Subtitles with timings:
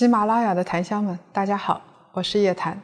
[0.00, 1.78] 喜马拉雅的檀香们，大家好，
[2.14, 2.80] 我是叶檀。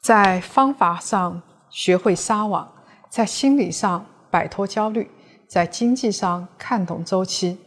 [0.00, 2.66] 在方法上学会撒网，
[3.10, 5.06] 在心理上摆脱焦虑，
[5.46, 7.58] 在经济上看懂周期。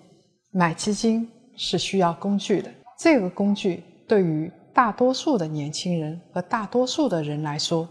[0.51, 7.87] 买基金是需要工具的，这个工具对于大多数的年轻人和大多数的人来说，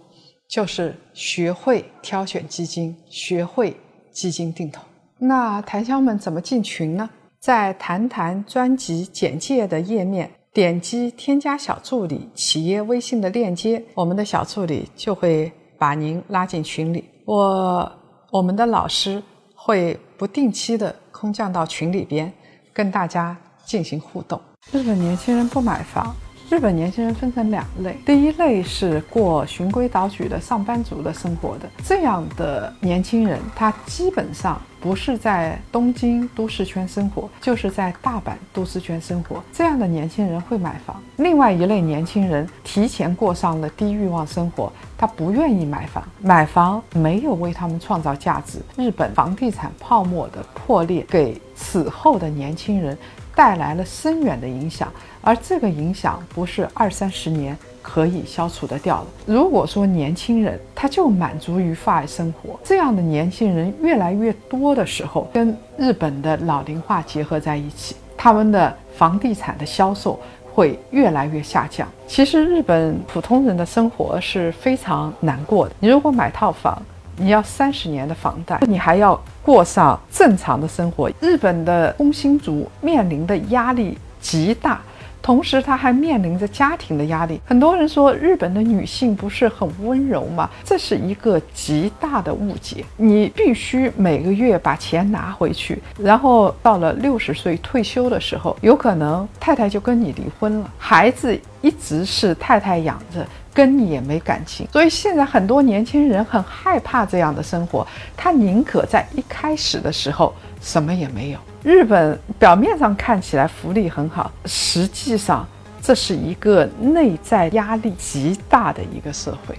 [0.48, 3.77] 就是学会挑选基金，学会
[4.11, 4.82] 基金定投。
[5.18, 7.09] 那檀香们怎么进群呢？
[7.38, 10.29] 在谈谈专辑简介的页面。
[10.57, 17.04] 点击添加小助理企业微信的链接，我们的小助理就会把您拉进群里。
[17.26, 17.93] 我
[18.30, 19.22] 我们的老师
[19.54, 22.32] 会不定期的空降到群里边，
[22.72, 24.40] 跟大家进行互动。
[24.72, 26.16] 日本年轻人不买房。
[26.49, 39.42] 日本年轻人分成两类，第一类是过循规蹈矩的上班族的生活的，这样的年轻人，他基本上不是在东京都市圈生活，就是在大阪都市圈生活。
[39.53, 41.03] 这样的年轻人会买房。
[41.17, 48.60] 另外一类年轻人提前过上了低欲望生活，他不愿意买房，买房没有为他们创造价值。
[48.77, 52.97] 日本房地产泡沫的破裂，给此后的年轻人。
[53.36, 59.06] 带来了深远的影响，而这个影响不是二三十年可以消除得掉的。
[59.32, 70.18] 如果说年轻人他就满足于发爱生活，这样的年轻人越来越多的时候，跟日本的老龄化结合在一起，他们的房地产的销售
[70.54, 71.86] 会越来越下降。
[72.06, 75.74] 其实日本普通人的生活是非常难过的。
[75.78, 76.82] 你如果买套房，
[77.17, 81.11] 你要三十年的房贷，你还要过上正常的生活。
[81.20, 84.81] 日本的工薪族面临的压力极大，
[85.22, 87.41] 同时他还面临着家庭的压力。
[87.47, 90.48] 很多人说日本的女性不是很温柔吗？
[90.64, 92.84] 这是一个极大的误解。
[92.97, 103.27] 你必须每个月把钱拿回去，然后到了六十岁退休的时候，有可能太太就跟你离婚了，孩子一直是太太养着。
[103.56, 111.38] 跟你也没感情，所以现在很多年轻人很害怕这样的生活，他宁可在一开始的时候什么也没有。
[111.62, 115.48] 日本表面上看起来福利很好，实际上
[115.81, 119.58] 这是一个内在压力极大的一个社会。